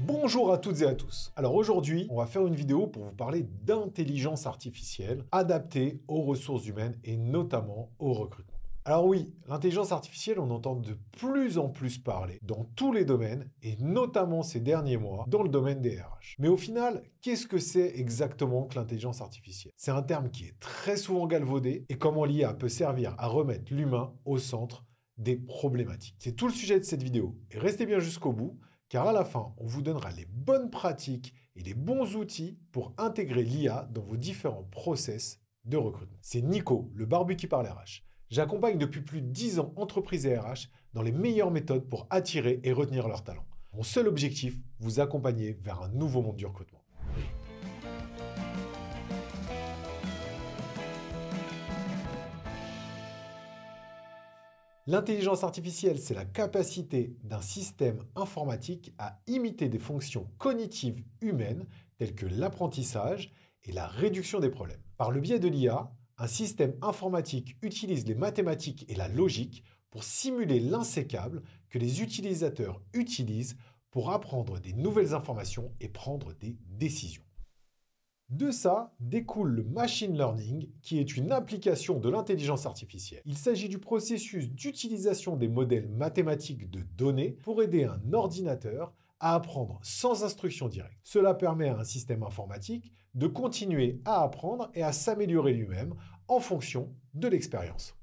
[0.00, 1.32] Bonjour à toutes et à tous.
[1.34, 6.66] Alors aujourd'hui, on va faire une vidéo pour vous parler d'intelligence artificielle adaptée aux ressources
[6.66, 8.56] humaines et notamment au recrutement.
[8.84, 13.50] Alors oui, l'intelligence artificielle, on entend de plus en plus parler dans tous les domaines
[13.62, 16.36] et notamment ces derniers mois dans le domaine des RH.
[16.38, 19.72] Mais au final, qu'est-ce que c'est exactement que l'intelligence artificielle?
[19.76, 23.74] C'est un terme qui est très souvent galvaudé et comment l'IA peut servir à remettre
[23.74, 24.84] l'humain au centre
[25.16, 26.14] des problématiques.
[26.20, 27.34] C'est tout le sujet de cette vidéo.
[27.50, 28.56] Et restez bien jusqu'au bout
[28.88, 32.94] car à la fin, on vous donnera les bonnes pratiques et les bons outils pour
[32.98, 36.18] intégrer l'IA dans vos différents process de recrutement.
[36.22, 38.02] C'est Nico, le barbu qui parle RH.
[38.30, 42.60] J'accompagne depuis plus de 10 ans entreprises et RH dans les meilleures méthodes pour attirer
[42.62, 43.46] et retenir leurs talents.
[43.72, 46.82] Mon seul objectif, vous accompagner vers un nouveau monde du recrutement.
[54.90, 61.66] L'intelligence artificielle, c'est la capacité d'un système informatique à imiter des fonctions cognitives humaines
[61.98, 63.30] telles que l'apprentissage
[63.64, 64.80] et la réduction des problèmes.
[64.96, 70.04] Par le biais de l'IA, un système informatique utilise les mathématiques et la logique pour
[70.04, 73.58] simuler l'insécable que les utilisateurs utilisent
[73.90, 77.27] pour apprendre des nouvelles informations et prendre des décisions.
[78.28, 83.22] De ça découle le machine learning, qui est une application de l'intelligence artificielle.
[83.24, 89.34] Il s'agit du processus d'utilisation des modèles mathématiques de données pour aider un ordinateur à
[89.34, 91.00] apprendre sans instruction directe.
[91.02, 95.94] Cela permet à un système informatique de continuer à apprendre et à s'améliorer lui-même
[96.28, 97.97] en fonction de l'expérience.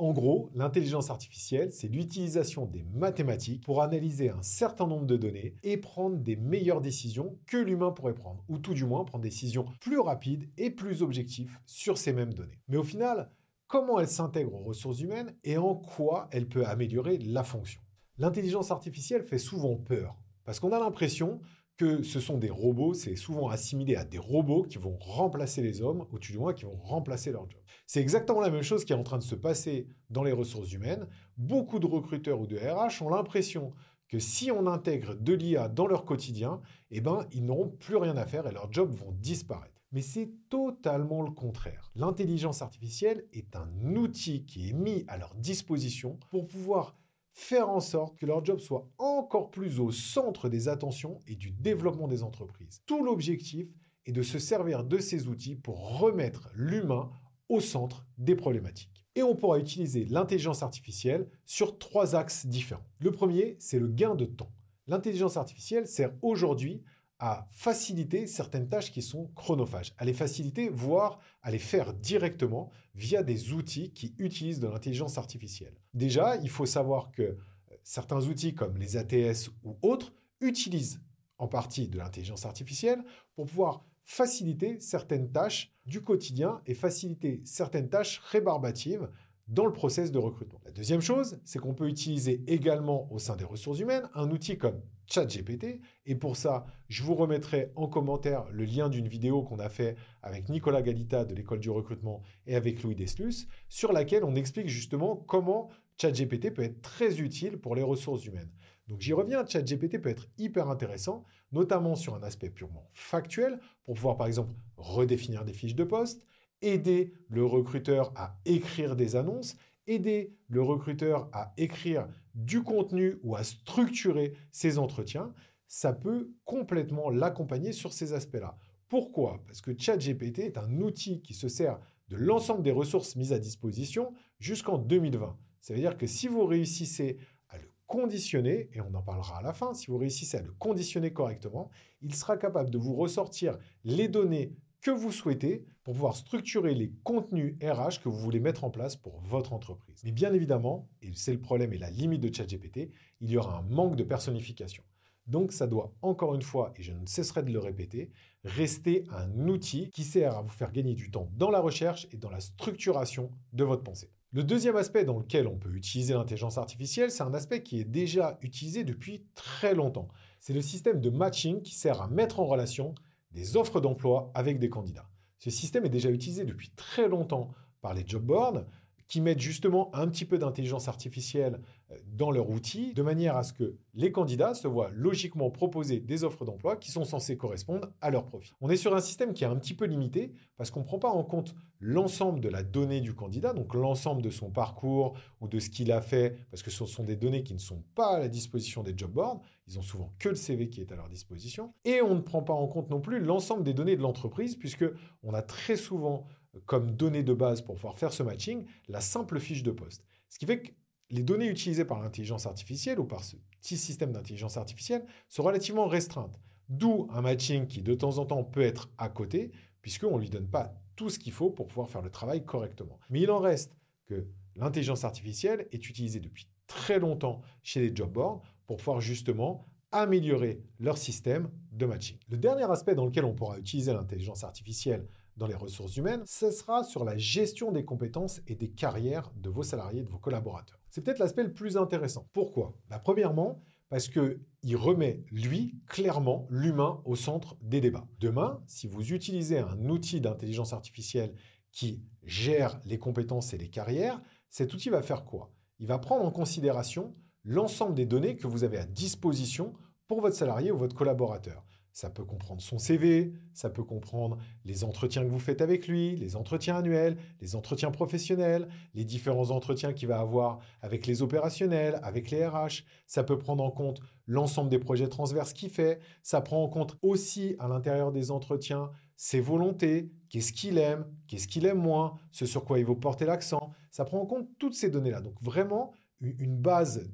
[0.00, 5.56] En gros, l'intelligence artificielle, c'est l'utilisation des mathématiques pour analyser un certain nombre de données
[5.62, 9.28] et prendre des meilleures décisions que l'humain pourrait prendre, ou tout du moins prendre des
[9.28, 12.62] décisions plus rapides et plus objectives sur ces mêmes données.
[12.68, 13.30] Mais au final,
[13.66, 17.82] comment elle s'intègre aux ressources humaines et en quoi elle peut améliorer la fonction?
[18.16, 20.16] L'intelligence artificielle fait souvent peur,
[20.46, 21.40] parce qu'on a l'impression
[21.80, 25.80] que ce sont des robots, c'est souvent assimilé à des robots qui vont remplacer les
[25.80, 27.62] hommes, ou du moins qui vont remplacer leur job.
[27.86, 30.70] C'est exactement la même chose qui est en train de se passer dans les ressources
[30.72, 31.08] humaines.
[31.38, 33.72] Beaucoup de recruteurs ou de RH ont l'impression
[34.08, 36.60] que si on intègre de l'IA dans leur quotidien,
[36.90, 39.80] eh ben, ils n'auront plus rien à faire et leurs jobs vont disparaître.
[39.90, 41.90] Mais c'est totalement le contraire.
[41.94, 46.94] L'intelligence artificielle est un outil qui est mis à leur disposition pour pouvoir
[47.40, 51.50] faire en sorte que leur job soit encore plus au centre des attentions et du
[51.50, 52.82] développement des entreprises.
[52.86, 53.66] Tout l'objectif
[54.06, 57.10] est de se servir de ces outils pour remettre l'humain
[57.48, 59.06] au centre des problématiques.
[59.16, 62.86] Et on pourra utiliser l'intelligence artificielle sur trois axes différents.
[62.98, 64.52] Le premier, c'est le gain de temps.
[64.86, 66.82] L'intelligence artificielle sert aujourd'hui
[67.20, 72.70] à faciliter certaines tâches qui sont chronophages, à les faciliter, voire à les faire directement
[72.94, 75.74] via des outils qui utilisent de l'intelligence artificielle.
[75.92, 77.36] Déjà, il faut savoir que euh,
[77.84, 81.00] certains outils comme les ATS ou autres utilisent
[81.36, 83.04] en partie de l'intelligence artificielle
[83.34, 89.08] pour pouvoir faciliter certaines tâches du quotidien et faciliter certaines tâches rébarbatives
[89.50, 90.60] dans le process de recrutement.
[90.64, 94.56] La deuxième chose, c'est qu'on peut utiliser également au sein des ressources humaines un outil
[94.56, 95.80] comme ChatGPT.
[96.06, 99.96] Et pour ça, je vous remettrai en commentaire le lien d'une vidéo qu'on a fait
[100.22, 104.68] avec Nicolas Galita de l'école du recrutement et avec Louis Deslus, sur laquelle on explique
[104.68, 105.68] justement comment
[106.00, 108.50] ChatGPT peut être très utile pour les ressources humaines.
[108.86, 113.94] Donc j'y reviens, ChatGPT peut être hyper intéressant, notamment sur un aspect purement factuel, pour
[113.96, 116.24] pouvoir par exemple redéfinir des fiches de poste,
[116.62, 119.56] aider le recruteur à écrire des annonces,
[119.86, 125.32] aider le recruteur à écrire du contenu ou à structurer ses entretiens,
[125.66, 128.56] ça peut complètement l'accompagner sur ces aspects-là.
[128.88, 129.42] Pourquoi?
[129.46, 131.78] Parce que ChatGPT est un outil qui se sert
[132.08, 135.38] de l'ensemble des ressources mises à disposition jusqu'en 2020.
[135.60, 137.18] Ça veut dire que si vous réussissez
[137.48, 140.52] à le conditionner, et on en parlera à la fin, si vous réussissez à le
[140.52, 141.70] conditionner correctement,
[142.02, 146.92] il sera capable de vous ressortir les données que vous souhaitez pour pouvoir structurer les
[147.04, 150.02] contenus RH que vous voulez mettre en place pour votre entreprise.
[150.04, 152.90] Mais bien évidemment, et c'est le problème et la limite de ChatGPT,
[153.20, 154.82] il y aura un manque de personnification.
[155.26, 158.10] Donc ça doit, encore une fois, et je ne cesserai de le répéter,
[158.44, 162.16] rester un outil qui sert à vous faire gagner du temps dans la recherche et
[162.16, 164.10] dans la structuration de votre pensée.
[164.32, 167.84] Le deuxième aspect dans lequel on peut utiliser l'intelligence artificielle, c'est un aspect qui est
[167.84, 170.08] déjà utilisé depuis très longtemps.
[170.40, 172.94] C'est le système de matching qui sert à mettre en relation
[173.30, 175.08] des offres d'emploi avec des candidats.
[175.38, 178.64] Ce système est déjà utilisé depuis très longtemps par les job boards
[179.10, 181.60] qui mettent justement un petit peu d'intelligence artificielle
[181.90, 185.98] euh, dans leur outil, de manière à ce que les candidats se voient logiquement proposer
[185.98, 188.54] des offres d'emploi qui sont censées correspondre à leur profil.
[188.60, 191.00] On est sur un système qui est un petit peu limité parce qu'on ne prend
[191.00, 195.48] pas en compte l'ensemble de la donnée du candidat, donc l'ensemble de son parcours ou
[195.48, 198.14] de ce qu'il a fait, parce que ce sont des données qui ne sont pas
[198.14, 200.96] à la disposition des job boards, ils ont souvent que le CV qui est à
[200.96, 204.02] leur disposition, et on ne prend pas en compte non plus l'ensemble des données de
[204.02, 204.84] l'entreprise, puisque
[205.22, 206.26] on a très souvent
[206.66, 210.04] comme données de base pour pouvoir faire ce matching la simple fiche de poste.
[210.28, 210.72] Ce qui fait que
[211.10, 215.86] les données utilisées par l'intelligence artificielle ou par ce petit système d'intelligence artificielle sont relativement
[215.86, 216.38] restreintes.
[216.68, 219.50] D'où un matching qui de temps en temps peut être à côté,
[219.82, 223.00] puisqu'on ne lui donne pas tout ce qu'il faut pour pouvoir faire le travail correctement.
[223.10, 223.76] Mais il en reste
[224.06, 229.66] que l'intelligence artificielle est utilisée depuis très longtemps chez les job boards pour pouvoir justement
[229.92, 232.18] améliorer leur système de matching.
[232.28, 235.08] Le dernier aspect dans lequel on pourra utiliser l'intelligence artificielle
[235.40, 239.48] dans les ressources humaines, ce sera sur la gestion des compétences et des carrières de
[239.48, 240.78] vos salariés, de vos collaborateurs.
[240.90, 242.26] C'est peut-être l'aspect le plus intéressant.
[242.34, 242.74] Pourquoi?
[242.90, 248.06] Bah, Premièrement, parce qu'il remet, lui, clairement, l'humain au centre des débats.
[248.20, 251.34] Demain, si vous utilisez un outil d'intelligence artificielle
[251.72, 254.20] qui gère les compétences et les carrières,
[254.50, 255.50] cet outil va faire quoi?
[255.78, 259.72] Il va prendre en considération l'ensemble des données que vous avez à disposition
[260.06, 261.64] pour votre salarié ou votre collaborateur.
[261.92, 266.16] Ça peut comprendre son CV, ça peut comprendre les entretiens que vous faites avec lui,
[266.16, 271.98] les entretiens annuels, les entretiens professionnels, les différents entretiens qu'il va avoir avec les opérationnels,
[272.02, 272.84] avec les RH.
[273.06, 276.00] Ça peut prendre en compte l'ensemble des projets transverses qu'il fait.
[276.22, 278.90] Ça prend en compte aussi à l'intérieur des entretiens
[279.22, 283.26] ses volontés, qu'est-ce qu'il aime, qu'est-ce qu'il aime moins, ce sur quoi il veut porter
[283.26, 283.70] l'accent.
[283.90, 285.20] Ça prend en compte toutes ces données-là.
[285.20, 287.10] Donc vraiment une base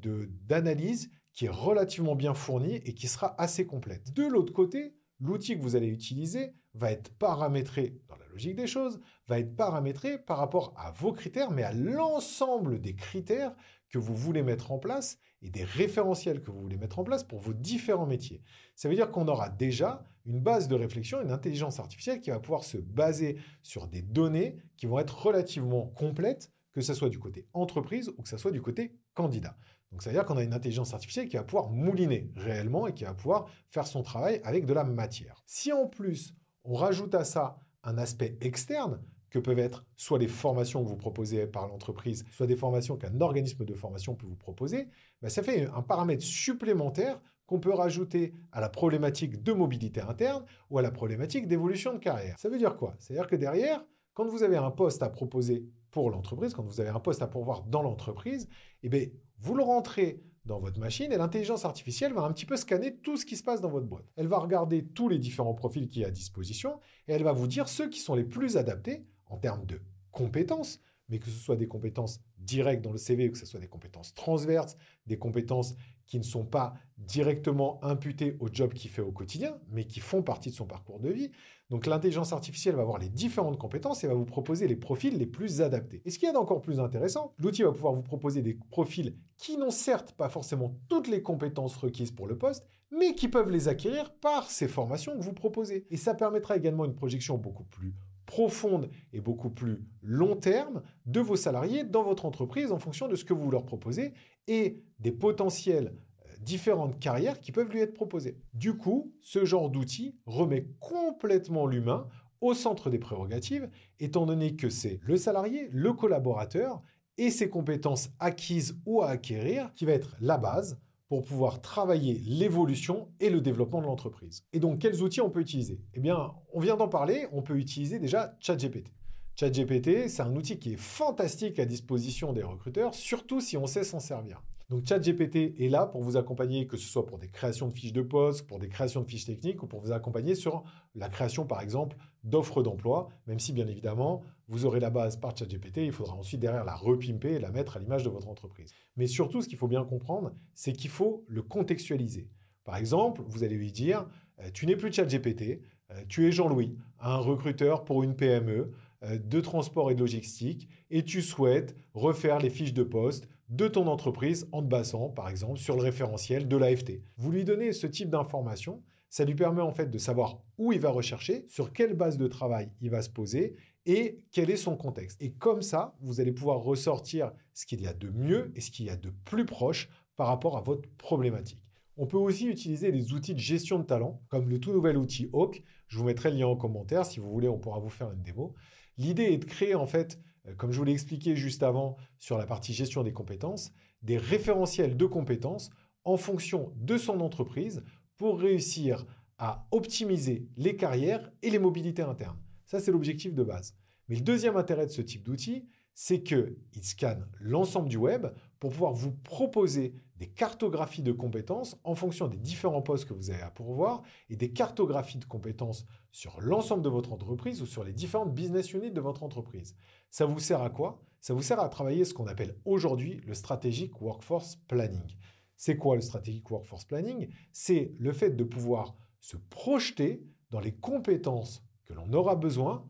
[0.46, 4.12] d'analyse qui est relativement bien fournie et qui sera assez complète.
[4.14, 8.66] De l'autre côté, l'outil que vous allez utiliser va être paramétré, dans la logique des
[8.66, 13.54] choses, va être paramétré par rapport à vos critères, mais à l'ensemble des critères
[13.90, 17.22] que vous voulez mettre en place et des référentiels que vous voulez mettre en place
[17.22, 18.42] pour vos différents métiers.
[18.74, 22.40] Ça veut dire qu'on aura déjà une base de réflexion, une intelligence artificielle qui va
[22.40, 27.18] pouvoir se baser sur des données qui vont être relativement complètes, que ce soit du
[27.18, 29.56] côté entreprise ou que ce soit du côté candidat.
[29.90, 32.92] Donc ça veut dire qu'on a une intelligence artificielle qui va pouvoir mouliner réellement et
[32.92, 35.42] qui va pouvoir faire son travail avec de la matière.
[35.46, 36.34] Si en plus
[36.64, 40.96] on rajoute à ça un aspect externe, que peuvent être soit les formations que vous
[40.96, 44.88] proposez par l'entreprise, soit des formations qu'un organisme de formation peut vous proposer,
[45.22, 50.44] ben ça fait un paramètre supplémentaire qu'on peut rajouter à la problématique de mobilité interne
[50.68, 52.38] ou à la problématique d'évolution de carrière.
[52.38, 52.94] Ça veut dire quoi?
[52.98, 53.82] C'est-à-dire que derrière,
[54.12, 57.26] quand vous avez un poste à proposer pour l'entreprise, quand vous avez un poste à
[57.26, 58.50] pourvoir dans l'entreprise,
[58.82, 59.06] eh bien,
[59.38, 63.16] vous le rentrez dans votre machine et l'intelligence artificielle va un petit peu scanner tout
[63.16, 64.04] ce qui se passe dans votre boîte.
[64.14, 67.46] Elle va regarder tous les différents profils qui a à disposition et elle va vous
[67.46, 71.56] dire ceux qui sont les plus adaptés en termes de compétences, mais que ce soit
[71.56, 75.74] des compétences directes dans le CV que ce soit des compétences transverses, des compétences
[76.06, 80.22] qui ne sont pas directement imputées au job qu'il fait au quotidien, mais qui font
[80.22, 81.30] partie de son parcours de vie.
[81.68, 85.26] Donc l'intelligence artificielle va avoir les différentes compétences et va vous proposer les profils les
[85.26, 86.00] plus adaptés.
[86.04, 89.56] Et ce qui est encore plus intéressant, l'outil va pouvoir vous proposer des profils qui
[89.56, 93.66] n'ont certes pas forcément toutes les compétences requises pour le poste, mais qui peuvent les
[93.66, 95.86] acquérir par ces formations que vous proposez.
[95.90, 97.94] Et ça permettra également une projection beaucoup plus
[98.26, 103.16] profonde et beaucoup plus long terme de vos salariés dans votre entreprise en fonction de
[103.16, 104.12] ce que vous leur proposez
[104.48, 105.94] et des potentiels
[106.40, 108.38] différentes carrières qui peuvent lui être proposées.
[108.52, 112.08] Du coup, ce genre d'outil remet complètement l'humain
[112.40, 116.82] au centre des prérogatives, étant donné que c'est le salarié, le collaborateur
[117.18, 120.78] et ses compétences acquises ou à acquérir qui va être la base
[121.08, 124.44] pour pouvoir travailler l'évolution et le développement de l'entreprise.
[124.52, 125.80] Et donc, quels outils on peut utiliser?
[125.94, 128.92] Eh bien, on vient d'en parler, on peut utiliser déjà ChatGPT.
[129.36, 133.84] ChatGPT, c'est un outil qui est fantastique à disposition des recruteurs, surtout si on sait
[133.84, 134.42] s'en servir.
[134.68, 137.92] Donc ChatGPT est là pour vous accompagner, que ce soit pour des créations de fiches
[137.92, 140.64] de poste, pour des créations de fiches techniques ou pour vous accompagner sur
[140.96, 145.36] la création, par exemple, d'offres d'emploi, même si bien évidemment, vous aurez la base par
[145.36, 148.72] ChatGPT, il faudra ensuite derrière la repimper et la mettre à l'image de votre entreprise.
[148.96, 152.28] Mais surtout, ce qu'il faut bien comprendre, c'est qu'il faut le contextualiser.
[152.64, 154.06] Par exemple, vous allez lui dire,
[154.40, 158.72] euh, tu n'es plus ChatGPT, euh, tu es Jean-Louis, un recruteur pour une PME
[159.04, 163.68] euh, de transport et de logistique, et tu souhaites refaire les fiches de poste de
[163.68, 167.00] ton entreprise en te basant, par exemple, sur le référentiel de l'AFT.
[167.16, 170.80] Vous lui donnez ce type d'information, ça lui permet en fait de savoir où il
[170.80, 174.76] va rechercher, sur quelle base de travail il va se poser et quel est son
[174.76, 175.22] contexte.
[175.22, 178.70] Et comme ça, vous allez pouvoir ressortir ce qu'il y a de mieux et ce
[178.70, 181.60] qu'il y a de plus proche par rapport à votre problématique.
[181.96, 185.30] On peut aussi utiliser les outils de gestion de talent, comme le tout nouvel outil
[185.32, 185.62] Hawk.
[185.88, 187.06] Je vous mettrai le lien en commentaire.
[187.06, 188.54] Si vous voulez, on pourra vous faire une démo.
[188.98, 192.36] L'idée est de créer, en fait, euh, comme je vous l'ai expliqué juste avant sur
[192.36, 193.72] la partie gestion des compétences,
[194.02, 195.70] des référentiels de compétences
[196.04, 197.82] en fonction de son entreprise
[198.16, 199.06] pour réussir
[199.38, 202.38] à optimiser les carrières et les mobilités internes.
[202.64, 203.74] Ça, c'est l'objectif de base.
[204.08, 208.26] Mais le deuxième intérêt de ce type d'outil, c'est qu'il scanne l'ensemble du web
[208.60, 213.30] pour pouvoir vous proposer des cartographies de compétences en fonction des différents postes que vous
[213.30, 217.84] avez à pourvoir et des cartographies de compétences sur l'ensemble de votre entreprise ou sur
[217.84, 219.74] les différentes business units de votre entreprise.
[220.10, 221.02] Ça vous sert à quoi?
[221.20, 225.16] Ça vous sert à travailler ce qu'on appelle aujourd'hui le Strategic Workforce Planning.
[225.56, 227.28] C'est quoi le Strategic Workforce Planning?
[227.52, 232.88] C'est le fait de pouvoir se projeter dans les compétences que l'on aura besoin,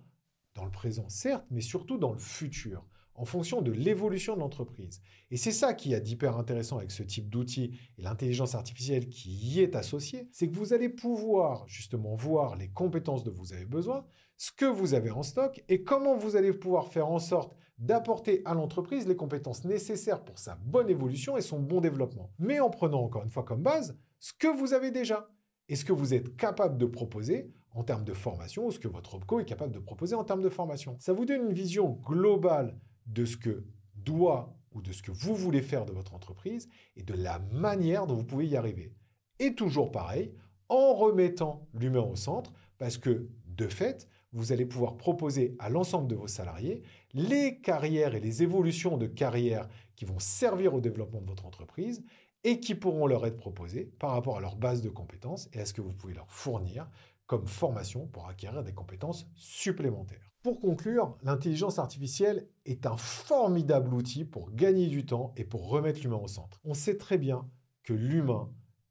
[0.54, 2.84] dans le présent certes, mais surtout dans le futur
[3.16, 5.00] en fonction de l'évolution de l'entreprise.
[5.30, 9.30] Et c'est ça qui est d'hyper intéressant avec ce type d'outil et l'intelligence artificielle qui
[9.30, 13.66] y est associée, c'est que vous allez pouvoir justement voir les compétences dont vous avez
[13.66, 14.04] besoin,
[14.36, 18.42] ce que vous avez en stock et comment vous allez pouvoir faire en sorte d'apporter
[18.44, 22.30] à l'entreprise les compétences nécessaires pour sa bonne évolution et son bon développement.
[22.38, 25.28] Mais en prenant encore une fois comme base ce que vous avez déjà
[25.68, 28.88] et ce que vous êtes capable de proposer en termes de formation ou ce que
[28.88, 30.96] votre OPCO est capable de proposer en termes de formation.
[30.98, 35.34] Ça vous donne une vision globale de ce que doit ou de ce que vous
[35.34, 38.92] voulez faire de votre entreprise et de la manière dont vous pouvez y arriver.
[39.38, 40.32] Et toujours pareil,
[40.68, 46.08] en remettant l'humain au centre, parce que de fait, vous allez pouvoir proposer à l'ensemble
[46.08, 46.82] de vos salariés
[47.14, 52.04] les carrières et les évolutions de carrière qui vont servir au développement de votre entreprise
[52.44, 55.64] et qui pourront leur être proposées par rapport à leur base de compétences et à
[55.64, 56.88] ce que vous pouvez leur fournir
[57.26, 60.32] comme formation pour acquérir des compétences supplémentaires.
[60.46, 66.00] Pour conclure, l'intelligence artificielle est un formidable outil pour gagner du temps et pour remettre
[66.00, 66.60] l'humain au centre.
[66.62, 67.50] On sait très bien
[67.82, 68.48] que l'humain,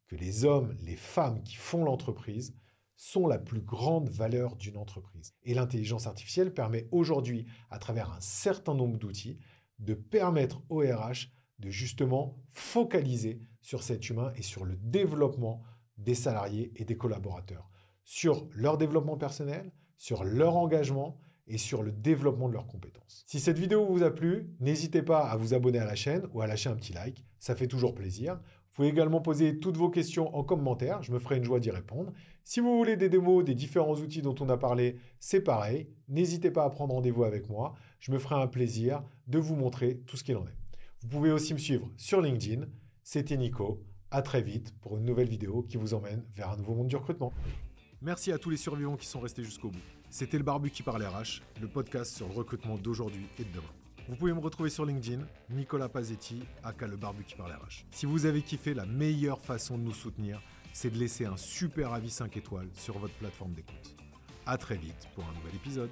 [0.08, 2.58] que les hommes, les femmes qui font l'entreprise
[2.98, 5.34] sont la plus grande valeur d'une entreprise.
[5.44, 9.40] Et l'intelligence artificielle permet aujourd'hui, à travers un certain nombre d'outils,
[9.80, 15.64] de permettre au RH de justement focaliser sur cet humain et sur le développement
[15.96, 17.70] des salariés et des collaborateurs,
[18.04, 23.24] sur leur développement personnel, sur leur engagement et sur le développement de leurs compétences.
[23.28, 26.42] Si cette vidéo vous a plu, n'hésitez pas à vous abonner à la chaîne ou
[26.42, 28.36] à lâcher un petit like, ça fait toujours plaisir.
[28.36, 31.72] Vous pouvez également poser toutes vos questions en commentaire, je me ferai une joie d'y
[31.72, 32.12] répondre.
[32.44, 36.52] Si vous voulez des démos des différents outils dont on a parlé, c'est pareil, n'hésitez
[36.52, 40.18] pas à prendre rendez-vous avec moi, je me ferai un plaisir de vous montrer tout
[40.18, 40.58] ce qu'il en est.
[41.02, 42.66] Vous pouvez aussi me suivre sur LinkedIn,
[43.04, 46.74] c'était Nico, à très vite pour une nouvelle vidéo qui vous emmène vers un nouveau
[46.74, 47.32] monde du recrutement.
[48.06, 49.82] Merci à tous les survivants qui sont restés jusqu'au bout.
[50.12, 53.74] C'était le Barbu qui parle RH, le podcast sur le recrutement d'aujourd'hui et de demain.
[54.08, 57.84] Vous pouvez me retrouver sur LinkedIn, Nicolas Pazetti, aka le Barbu qui parle RH.
[57.90, 60.40] Si vous avez kiffé, la meilleure façon de nous soutenir,
[60.72, 63.96] c'est de laisser un super avis 5 étoiles sur votre plateforme d'écoute.
[64.46, 65.90] A très vite pour un nouvel épisode.